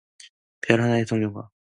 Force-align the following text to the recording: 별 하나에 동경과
별 0.61 0.81
하나에 0.81 1.05
동경과 1.05 1.51